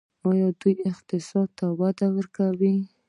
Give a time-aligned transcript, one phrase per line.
[0.59, 2.75] دوی اقتصاد ته وده ورکوي.